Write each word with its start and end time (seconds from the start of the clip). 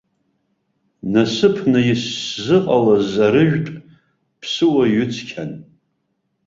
Насыԥны 1.11 1.79
исзыҟалаз 1.91 3.09
арыжәтә 3.25 3.73
ԥсыуа 4.39 4.83
ҩыцқьан. 4.93 5.51